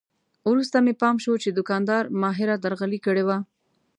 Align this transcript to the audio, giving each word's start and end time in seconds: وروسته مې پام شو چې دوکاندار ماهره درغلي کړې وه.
وروسته 0.49 0.77
مې 0.85 0.93
پام 1.01 1.15
شو 1.23 1.33
چې 1.43 1.49
دوکاندار 1.51 2.03
ماهره 2.21 2.55
درغلي 2.63 2.99
کړې 3.05 3.23
وه. 3.27 3.37